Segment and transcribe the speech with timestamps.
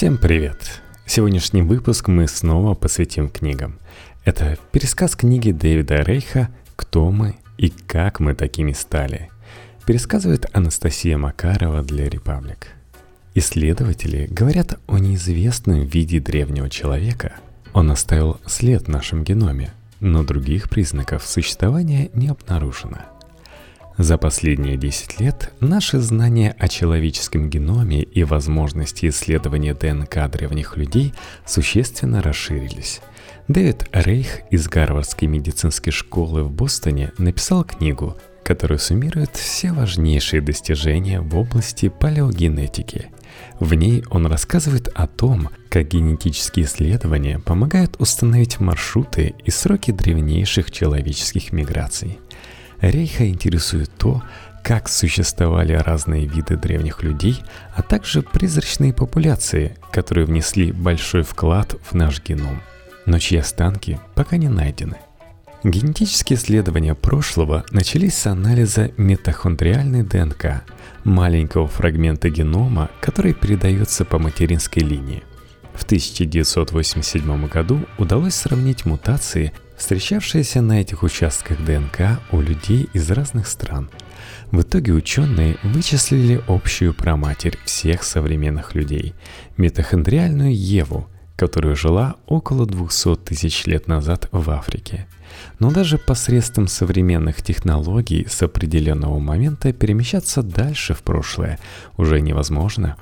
[0.00, 0.80] Всем привет!
[1.04, 3.78] Сегодняшний выпуск мы снова посвятим книгам.
[4.24, 9.28] Это пересказ книги Дэвида Рейха «Кто мы и как мы такими стали».
[9.84, 12.68] Пересказывает Анастасия Макарова для Репаблик.
[13.34, 17.34] Исследователи говорят о неизвестном виде древнего человека.
[17.74, 19.70] Он оставил след в нашем геноме,
[20.00, 23.00] но других признаков существования не обнаружено–
[24.02, 31.12] за последние 10 лет наши знания о человеческом геноме и возможности исследования ДНК древних людей
[31.44, 33.02] существенно расширились.
[33.46, 41.20] Дэвид Рейх из Гарвардской медицинской школы в Бостоне написал книгу, которая суммирует все важнейшие достижения
[41.20, 43.10] в области палеогенетики.
[43.58, 50.70] В ней он рассказывает о том, как генетические исследования помогают установить маршруты и сроки древнейших
[50.70, 52.18] человеческих миграций–
[52.80, 54.22] Рейха интересует то,
[54.62, 57.42] как существовали разные виды древних людей,
[57.74, 62.62] а также призрачные популяции, которые внесли большой вклад в наш геном,
[63.06, 64.96] но чьи останки пока не найдены.
[65.62, 70.62] Генетические исследования прошлого начались с анализа митохондриальной ДНК,
[71.04, 75.22] маленького фрагмента генома, который передается по материнской линии.
[75.80, 83.48] В 1987 году удалось сравнить мутации встречавшиеся на этих участках ДНК у людей из разных
[83.48, 83.88] стран.
[84.50, 89.14] В итоге ученые вычислили общую проматерь всех современных людей–
[89.56, 95.08] митохондриальную Еву, которая жила около 200 тысяч лет назад в Африке.
[95.60, 101.58] Но даже посредством современных технологий с определенного момента перемещаться дальше в прошлое
[101.96, 102.96] уже невозможно.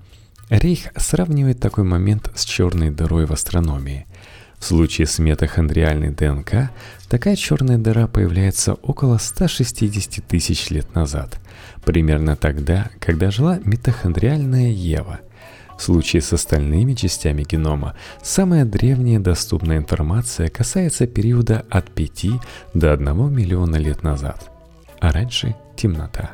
[0.51, 4.07] Рейх сравнивает такой момент с черной дырой в астрономии–
[4.59, 6.71] в случае с митохондриальной ДНК
[7.09, 11.39] такая черная дыра появляется около 160 тысяч лет назад,
[11.85, 15.21] примерно тогда, когда жила митохондриальная Ева.
[15.79, 22.27] В случае с остальными частями генома самая древняя доступная информация касается периода от 5
[22.75, 24.51] до 1 миллиона лет назад,
[24.99, 26.33] а раньше темнота.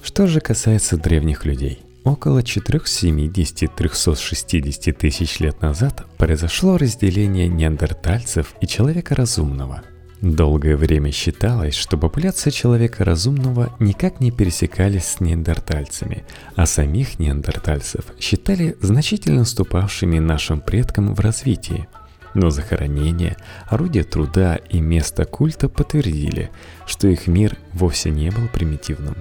[0.00, 1.82] Что же касается древних людей?
[2.04, 9.82] Около 470-360 тысяч лет назад произошло разделение неандертальцев и человека разумного.
[10.20, 16.24] Долгое время считалось, что популяция человека разумного никак не пересекались с неандертальцами,
[16.56, 21.86] а самих неандертальцев считали значительно уступавшими нашим предкам в развитии–
[22.34, 26.50] но захоронения, орудия труда и место культа подтвердили,
[26.86, 29.16] что их мир вовсе не был примитивным.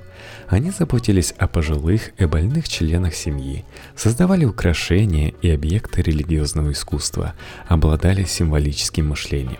[0.47, 7.33] Они заботились о пожилых и больных членах семьи, создавали украшения и объекты религиозного искусства,
[7.67, 9.59] обладали символическим мышлением.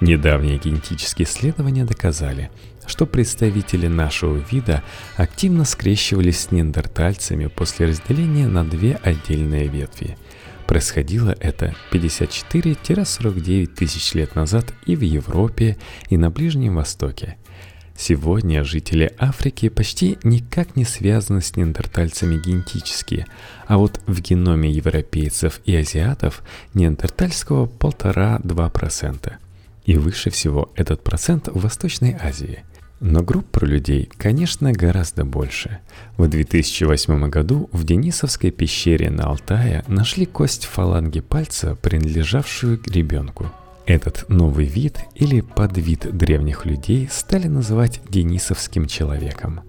[0.00, 2.50] Недавние генетические исследования доказали,
[2.86, 4.82] что представители нашего вида
[5.16, 10.16] активно скрещивались с неандертальцами после разделения на две отдельные ветви–
[10.68, 15.78] Происходило это 54-49 тысяч лет назад и в Европе,
[16.10, 17.38] и на Ближнем Востоке.
[17.96, 23.24] Сегодня жители Африки почти никак не связаны с неандертальцами генетически,
[23.66, 26.42] а вот в геноме европейцев и азиатов
[26.74, 29.32] неандертальского 1,5-2%.
[29.86, 32.62] И выше всего этот процент в Восточной Азии–
[33.00, 35.78] но групп про людей, конечно, гораздо больше.
[36.16, 43.52] В 2008 году в Денисовской пещере на Алтае нашли кость фаланги пальца, принадлежавшую ребенку.
[43.86, 49.60] Этот новый вид или подвид древних людей стали называть денисовским человеком.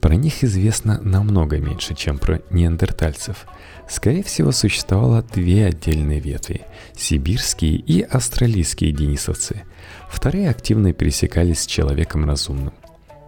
[0.00, 3.46] Про них известно намного меньше, чем про неандертальцев.
[3.88, 6.62] Скорее всего, существовало две отдельные ветви–
[6.96, 9.62] сибирские и австралийские денисовцы.
[10.10, 12.74] Вторые активно пересекались с человеком разумным.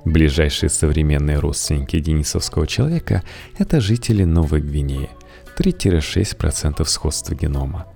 [0.05, 3.23] Ближайшие современные родственники денисовского человека–
[3.59, 5.09] это жители Новой Гвинеи–
[5.59, 7.87] 3-6% сходства генома.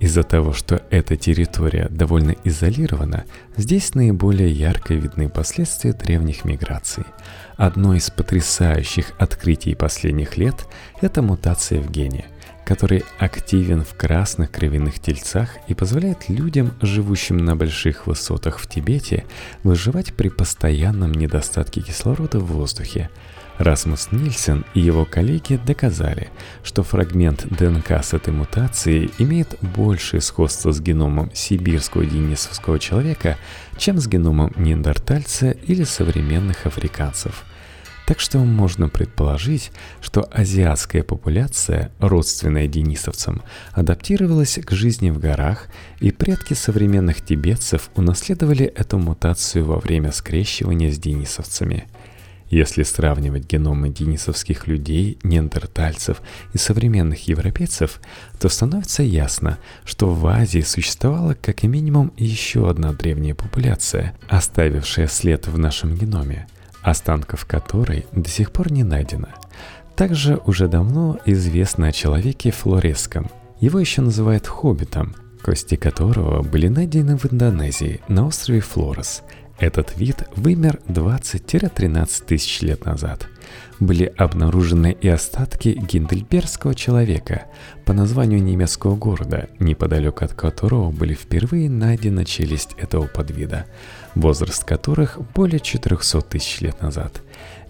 [0.00, 3.24] Из-за того, что эта территория довольно изолирована,
[3.56, 7.04] здесь наиболее ярко видны последствия древних миграций.
[7.56, 10.66] Одно из потрясающих открытий последних лет–
[11.00, 12.24] это мутация в гене,
[12.64, 19.24] который активен в красных кровяных тельцах и позволяет людям, живущим на больших высотах в Тибете,
[19.62, 23.10] выживать при постоянном недостатке кислорода в воздухе–
[23.58, 26.30] Расмус Нильсен и его коллеги доказали,
[26.64, 33.38] что фрагмент ДНК с этой мутацией имеет большее сходство с геномом сибирского денисовского человека,
[33.76, 37.44] чем с геномом неандертальца или современных африканцев.
[38.06, 39.70] Так что можно предположить,
[40.00, 45.68] что азиатская популяция, родственная денисовцам, адаптировалась к жизни в горах,
[46.00, 51.84] и предки современных тибетцев унаследовали эту мутацию во время скрещивания с денисовцами–
[52.52, 56.20] Если сравнивать геномы денисовских людей, неандертальцев
[56.52, 57.98] и современных европейцев,
[58.38, 65.46] то становится ясно, что в Азии существовала как минимум еще одна древняя популяция, оставившая след
[65.46, 66.46] в нашем геноме,
[66.82, 69.28] останков которой до сих пор не найдено.
[69.96, 73.30] Также уже давно известно о человеке флореском.
[73.60, 79.22] Его еще называют хоббитом, кости которого были найдены в Индонезии на острове Флорес–
[79.62, 83.28] этот вид вымер 20-13 тысяч лет назад.
[83.78, 87.44] Были обнаружены и остатки гиндельбергского человека
[87.84, 93.66] по названию немецкого города, неподалеку от которого были впервые найдена челюсть этого подвида,
[94.14, 97.22] возраст которых более 400 тысяч лет назад.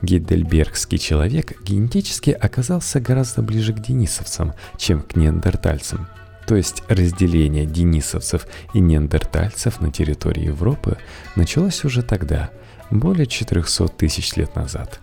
[0.02, 6.08] Гиндельбергский человек генетически оказался гораздо ближе к денисовцам, чем к неандертальцам–
[6.46, 10.98] то есть разделение денисовцев и неандертальцев на территории Европы,
[11.36, 12.50] началось уже тогда,
[12.90, 15.00] более 400 тысяч лет назад.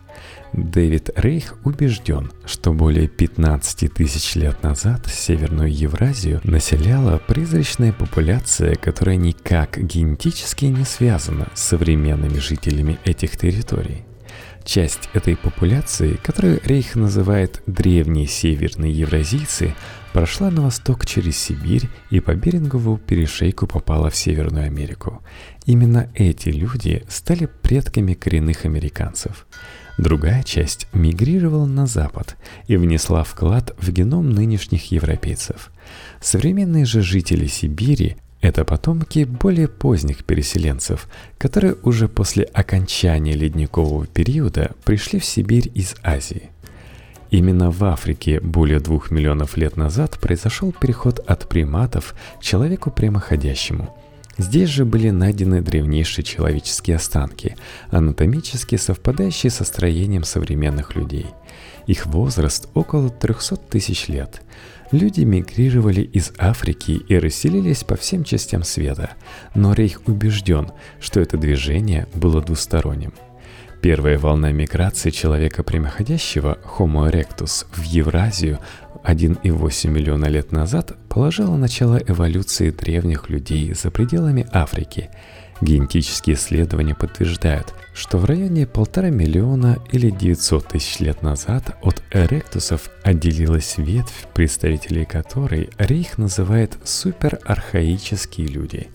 [0.54, 9.16] Дэвид Рейх убежден, что более 15 тысяч лет назад Северную Евразию населяла призрачная популяция, которая
[9.16, 14.09] никак генетически не связана с современными жителями этих территорий.
[14.70, 19.74] Часть этой популяции, которую Рейх называет «древние северные евразийцы»,
[20.14, 25.24] прошла на восток через Сибирь и по Берингову перешейку попала в Северную Америку.
[25.66, 29.48] Именно эти люди стали предками коренных американцев.
[29.98, 32.38] Другая часть мигрировала на запад
[32.68, 35.72] и внесла вклад в геном нынешних европейцев.
[36.22, 41.08] Современные же жители Сибири– это потомки более поздних переселенцев,
[41.38, 46.50] которые уже после окончания ледникового периода пришли в Сибирь из Азии–
[47.32, 53.96] Именно в Африке более двух миллионов лет назад произошел переход от приматов к человеку прямоходящему.
[54.38, 57.56] Здесь же были найдены древнейшие человеческие останки,
[57.92, 61.28] анатомически совпадающие со строением современных людей.
[61.88, 64.42] Их возраст около 300 тысяч лет.
[64.92, 69.12] Люди мигрировали из Африки и расселились по всем частям света,
[69.54, 73.14] но Рейх убежден, что это движение было двусторонним–
[73.82, 78.60] Первая волна миграции человека прямоходящего Homo erectus в Евразию
[79.06, 85.10] 1,8 миллиона лет назад положила начало эволюции древних людей за пределами Африки.
[85.62, 92.90] Генетические исследования подтверждают, что в районе полтора миллиона или 900 тысяч лет назад от эректусов
[93.04, 98.88] отделилась ветвь, представителей которой Рейх называет суперархаические люди.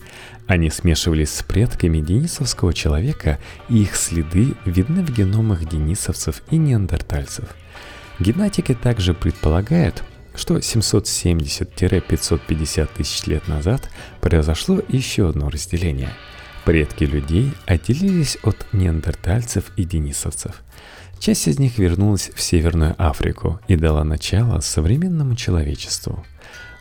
[0.47, 3.37] Они смешивались с предками денисовского человека,
[3.69, 7.45] и их следы видны в геномах денисовцев и неандертальцев.
[8.19, 10.03] Генетики также предполагают,
[10.33, 13.87] что 770-550 тысяч лет назад
[14.19, 16.09] произошло еще одно разделение.
[16.65, 20.63] Предки людей отделились от неандертальцев и денисовцев.
[21.19, 26.25] Часть из них вернулась в Северную Африку и дала начало современному человечеству.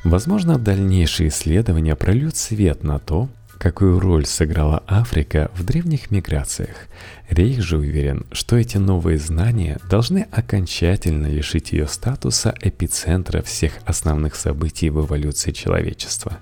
[0.02, 3.28] Возможно, дальнейшие исследования прольют свет на то,
[3.58, 6.88] какую роль сыграла Африка в древних миграциях.
[7.28, 14.34] Рейх же уверен, что эти новые знания должны окончательно лишить ее статуса эпицентра всех основных
[14.34, 16.38] событий в эволюции человечества.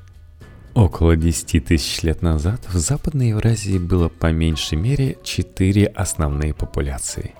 [0.75, 7.35] Около 10 тысяч лет назад в Западной Евразии было по меньшей мере четыре основные популяции.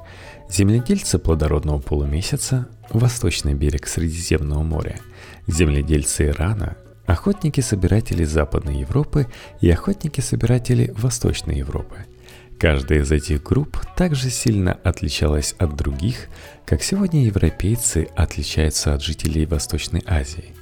[0.51, 5.01] Земледельцы плодородного полумесяца, восточный берег Средиземного моря,
[5.47, 6.77] земледельцы Ирана,
[7.07, 9.27] охотники-собиратели Западной Европы
[9.63, 12.05] и охотники-собиратели Восточной Европы.
[12.59, 16.29] Каждая из этих групп также сильно отличалась от других,
[16.67, 20.53] как сегодня европейцы отличаются от жителей Восточной Азии.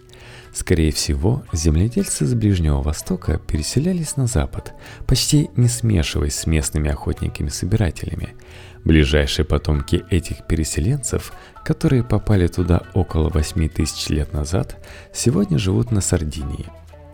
[0.52, 4.74] Скорее всего, земледельцы с Ближнего Востока переселялись на запад,
[5.06, 8.34] почти не смешиваясь с местными охотниками-собирателями–
[8.84, 11.32] Ближайшие потомки этих переселенцев,
[11.64, 16.66] которые попали туда около 8 тысяч лет назад, сегодня живут на Сардинии.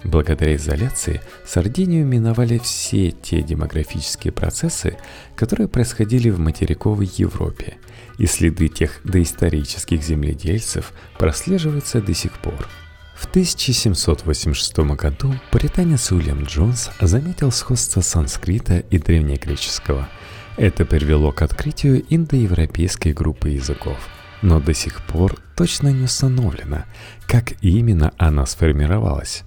[0.04, 4.96] Благодаря изоляции Сардинию миновали все те демографические процессы,
[5.34, 7.78] которые происходили в материковой Европе,
[8.18, 12.68] и следы тех доисторических земледельцев прослеживаются до сих пор.
[13.16, 20.08] В 1786 году британец Уильям Джонс заметил сходство санскрита и древнегреческого–
[20.56, 23.98] это привело к открытию индоевропейской группы языков.
[24.40, 26.84] Но до сих пор точно не установлено,
[27.26, 29.42] как именно она сформировалась.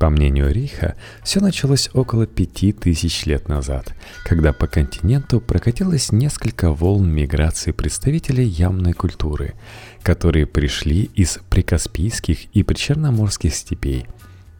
[0.00, 6.72] По мнению Риха, все началось около пяти тысяч лет назад, когда по континенту прокатилось несколько
[6.72, 9.52] волн миграции представителей ямной культуры,
[10.02, 14.06] которые пришли из прикаспийских и причерноморских степей–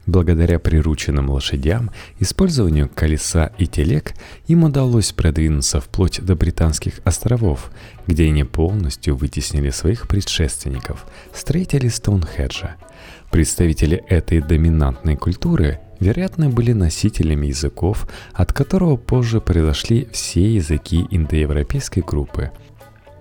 [0.06, 4.14] Благодаря прирученным лошадям, использованию колеса и телег,
[4.46, 7.70] им удалось продвинуться вплоть до Британских островов,
[8.06, 12.76] где они полностью вытеснили своих предшественников, строителей Стоунхеджа.
[13.30, 22.02] Представители этой доминантной культуры, вероятно, были носителями языков, от которого позже произошли все языки индоевропейской
[22.02, 22.50] группы.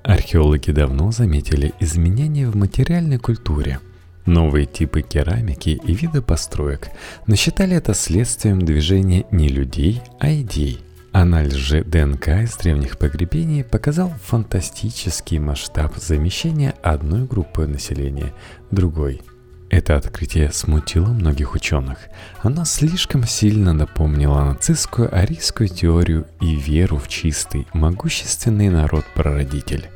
[0.03, 3.79] Археологи давно заметили изменения в материальной культуре–
[4.29, 6.89] новые типы керамики и виды построек,
[7.27, 10.79] но считали это следствием движения не людей, а идей.
[11.11, 18.31] Анализ же ДНК из древних погребений показал фантастический масштаб замещения одной группы населения
[18.69, 19.21] другой.
[19.71, 21.97] Это открытие смутило многих ученых.
[22.41, 29.87] Оно слишком сильно напомнило нацистскую арийскую теорию и веру в чистый, могущественный народ-прародитель.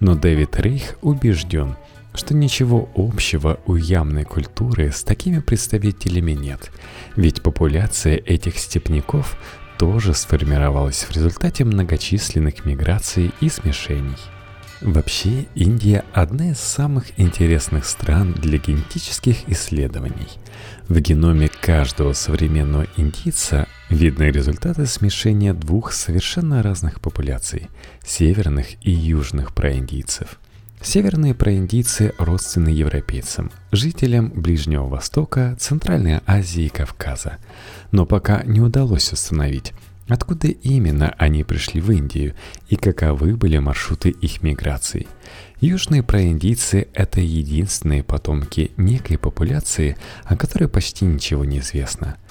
[0.00, 1.76] Но Дэвид Рейх убежден–
[2.14, 6.70] что ничего общего у ямной культуры с такими представителями нет,
[7.16, 9.36] ведь популяция этих степняков
[9.78, 14.16] тоже сформировалась в результате многочисленных миграций и смешений.
[14.80, 20.28] Вообще, Индия– одна из самых интересных стран для генетических исследований.
[20.86, 27.68] В геноме каждого современного индийца видны результаты смешения двух совершенно разных популяций–
[28.06, 30.38] северных и южных проиндийцев–
[30.80, 37.38] Северные проиндийцы родственны европейцам, жителям Ближнего Востока, Центральной Азии и Кавказа.
[37.90, 39.72] Но пока не удалось установить,
[40.08, 42.34] откуда именно они пришли в Индию
[42.68, 45.08] и каковы были маршруты их миграции.
[45.60, 52.16] Южные проиндийцы– это единственные потомки некой популяции, о которой почти ничего не известно–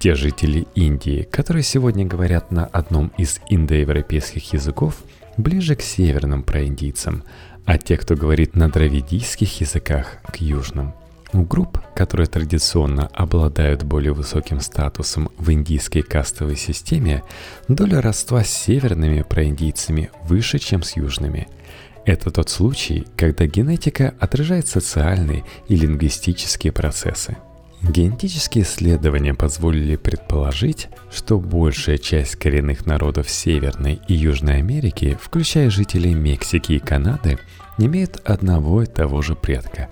[0.00, 4.96] те жители Индии, которые сегодня говорят на одном из индоевропейских языков,
[5.36, 7.22] ближе к северным проиндийцам,
[7.70, 10.92] а те, кто говорит на дравидийских языках, к южным.
[11.32, 17.22] У групп, которые традиционно обладают более высоким статусом в индийской кастовой системе,
[17.68, 21.46] доля родства с северными проиндийцами выше, чем с южными.
[22.04, 27.36] Это тот случай, когда генетика отражает социальные и лингвистические процессы.
[27.82, 36.14] Генетические исследования позволили предположить, что большая часть коренных народов Северной и Южной Америки, включая жителей
[36.14, 37.38] Мексики и Канады,
[37.86, 39.88] имеют одного и того же предка.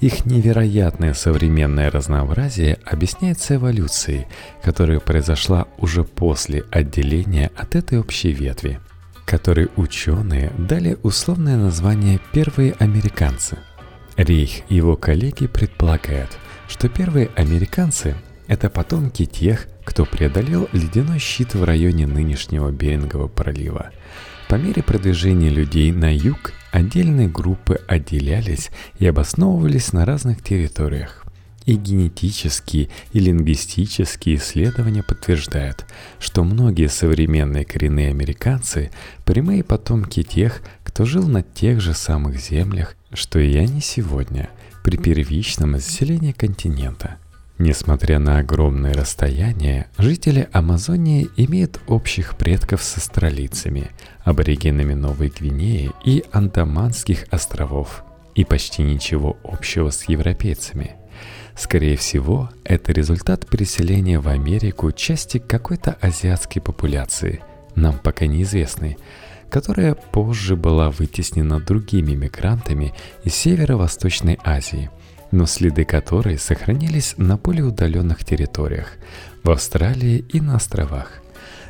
[0.00, 4.26] Их невероятное современное разнообразие объясняется эволюцией,
[4.62, 8.80] которая произошла уже после отделения от этой общей ветви,
[9.24, 13.58] которой ученые дали условное название «первые американцы».
[14.16, 16.36] Рейх и его коллеги предполагают,
[16.68, 23.90] что первые американцы– это потомки тех, кто преодолел ледяной щит в районе нынешнего Берингового пролива.
[24.48, 31.24] По мере продвижения людей на юг отдельные группы отделялись и обосновывались на разных территориях.
[31.64, 35.86] И генетические, и лингвистические исследования подтверждают,
[36.18, 38.90] что многие современные коренные американцы–
[39.24, 44.50] прямые потомки тех, кто жил на тех же самых землях, что и они сегодня–
[44.82, 47.18] при первичном заселении континента.
[47.64, 53.92] Несмотря на огромное расстояние, жители Амазонии имеют общих предков с австралийцами,
[54.24, 58.02] аборигенами Новой Гвинеи и Андаманских островов,
[58.34, 60.96] и почти ничего общего с европейцами.
[61.56, 67.44] Скорее всего, это результат переселения в Америку части какой-то азиатской популяции,
[67.76, 68.98] нам пока неизвестной,
[69.50, 72.92] которая позже была вытеснена другими мигрантами
[73.22, 74.90] из Северо-Восточной Азии,
[75.32, 78.92] но следы которой сохранились на более удаленных территориях,
[79.42, 81.22] в Австралии и на островах.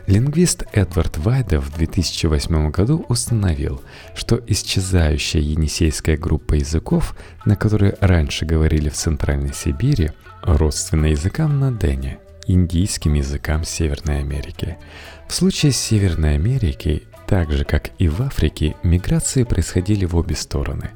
[0.07, 3.81] Лингвист Эдвард Вайда в 2008 году установил,
[4.17, 10.11] что исчезающая енисейская группа языков, на которые раньше говорили в Центральной Сибири,
[10.43, 14.77] родственна языкам на Дене, индийским языкам Северной Америки.
[15.29, 20.35] В случае с Северной Америки так же, как и в Африке, миграции происходили в обе
[20.35, 20.91] стороны.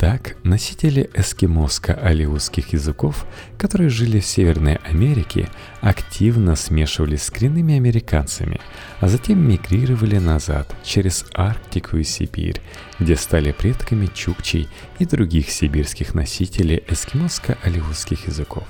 [0.00, 3.26] Так, носители эскимоско-алиутских языков,
[3.58, 5.50] которые жили в Северной Америке,
[5.82, 8.62] активно смешивались с коренными американцами,
[9.00, 12.62] а затем мигрировали назад через Арктику и Сибирь,
[12.98, 18.68] где стали предками чукчей и других сибирских носителей эскимоско-алиутских языков.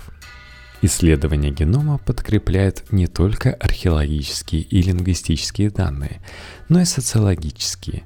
[0.83, 6.23] Исследование генома подкрепляет не только археологические и лингвистические данные,
[6.69, 8.03] но и социологические.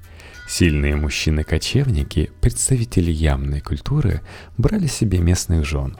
[0.57, 4.21] Сильные мужчины-кочевники, представители ямной культуры,
[4.57, 5.97] брали себе местных жен.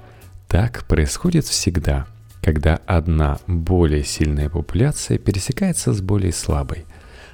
[0.47, 2.07] Так происходит всегда,
[2.41, 6.85] когда одна более сильная популяция пересекается с более слабой.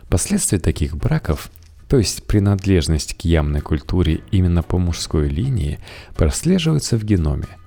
[0.08, 1.50] Последствия таких браков
[1.88, 5.78] то есть принадлежность к ямной культуре именно по мужской линии,
[6.16, 7.48] прослеживаются в геноме–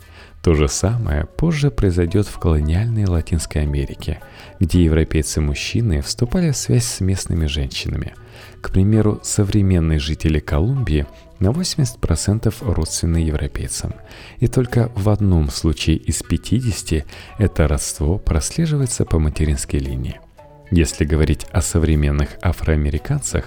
[0.44, 4.20] То же самое позже произойдет в колониальной Латинской Америке,
[4.60, 8.14] где европейцы-мужчины вступали в связь с местными женщинами.
[8.60, 11.08] К примеру, современные жители Колумбии
[11.40, 13.94] на 80% родственны европейцам.
[14.40, 17.06] И только в одном случае из 50
[17.38, 20.20] это родство прослеживается по материнской линии.
[20.72, 23.46] Если говорить о современных афроамериканцах,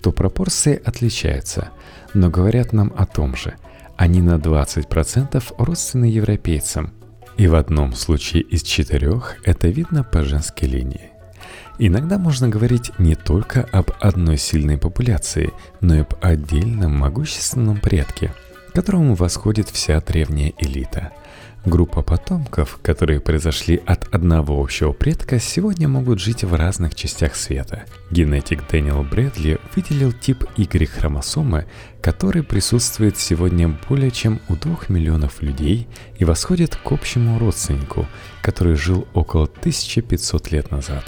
[0.00, 1.68] то пропорции отличаются,
[2.14, 3.54] но говорят нам о том же–
[3.98, 6.94] они на 20% родственны европейцам.
[7.36, 11.10] И в одном случае из четырех это видно по женской линии.
[11.78, 18.32] Иногда можно говорить не только об одной сильной популяции, но и об отдельном могущественном предке,
[18.72, 21.12] которому восходит вся древняя элита–
[21.68, 27.84] Группа потомков, которые произошли от одного общего предка, сегодня могут жить в разных частях света.
[28.10, 31.66] Генетик Дэниел Брэдли выделил тип Y-хромосомы,
[32.00, 38.06] который присутствует сегодня более чем у двух миллионов людей и восходит к общему родственнику,
[38.40, 41.04] который жил около 1500 лет назад.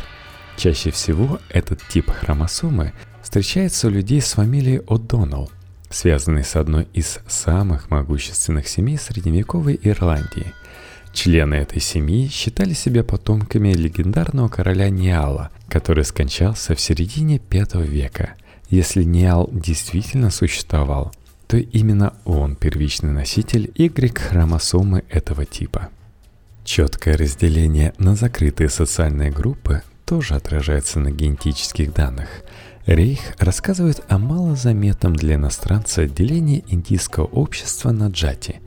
[0.59, 5.51] Чаще всего этот тип хромосомы встречается у людей с фамилией О'Доннелл–
[5.91, 10.55] связанный с одной из самых могущественных семей средневековой Ирландии.
[11.13, 18.35] Члены этой семьи считали себя потомками легендарного короля Ниала, который скончался в середине V века.
[18.71, 21.13] Если Ниал действительно существовал,
[21.49, 25.89] то именно он первичный носитель Y-хромосомы этого типа.
[26.65, 32.29] Четкое разделение на закрытые социальные группы тоже отражается на генетических данных–
[32.91, 38.61] Рейх рассказывает о малозаметном для иностранца делении индийского общества на джати.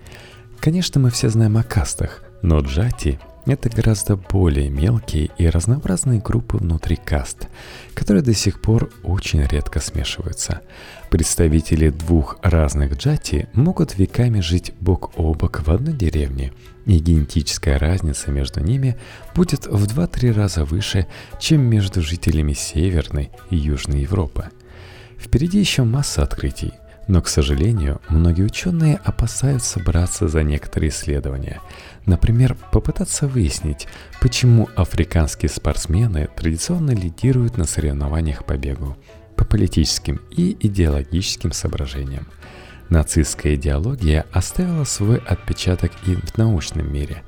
[0.61, 6.57] Конечно, мы все знаем о кастах, но джати– это гораздо более мелкие и разнообразные группы
[6.57, 7.47] внутри каст,
[7.93, 10.61] которые до сих пор очень редко смешиваются.
[11.09, 16.53] Представители двух разных джати могут веками жить бок о бок в одной деревне,
[16.85, 18.97] и генетическая разница между ними
[19.35, 21.07] будет в 2-3 раза выше,
[21.39, 24.49] чем между жителями Северной и Южной Европы.
[25.17, 26.73] Впереди еще масса открытий,
[27.07, 31.59] но, к сожалению, многие ученые опасаются браться за некоторые исследования.
[32.05, 33.87] Например, попытаться выяснить,
[34.21, 38.97] почему африканские спортсмены традиционно лидируют на соревнованиях по бегу–
[39.35, 42.27] по политическим и идеологическим соображениям.
[42.89, 47.23] Нацистская идеология оставила свой отпечаток и в научном мире,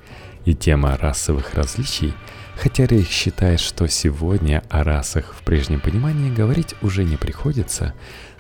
[0.46, 2.14] и тема расовых различий,
[2.56, 7.94] хотя Рейх считает, что сегодня о расах в прежнем понимании говорить уже не приходится,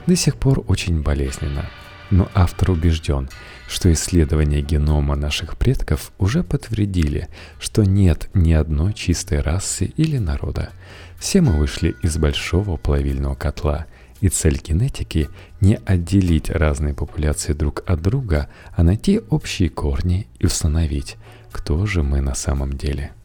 [0.08, 1.65] до сих пор очень болезненно.
[2.12, 3.30] Но автор убежден,
[3.68, 10.70] что исследования генома наших предков уже подтвердили, что нет ни одной чистой расы или народа–
[11.20, 13.86] все мы вышли из большого плавильного котла,
[14.22, 15.30] и цель генетики–
[15.62, 21.18] не отделить разные популяции друг от друга, а найти общие корни и установить,
[21.52, 23.12] кто же мы на самом деле–